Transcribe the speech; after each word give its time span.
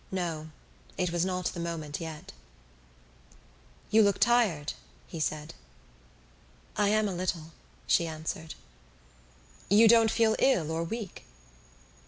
No, 0.09 0.49
it 0.97 1.11
was 1.11 1.23
not 1.25 1.45
the 1.53 1.59
moment 1.59 1.99
yet. 2.01 2.33
"You 3.91 4.01
looked 4.01 4.21
tired," 4.21 4.73
he 5.05 5.19
said. 5.19 5.53
"I 6.75 6.87
am 6.89 7.07
a 7.07 7.13
little," 7.13 7.51
she 7.85 8.07
answered. 8.07 8.55
"You 9.69 9.87
don't 9.87 10.09
feel 10.09 10.35
ill 10.39 10.71
or 10.71 10.83
weak?" 10.83 11.25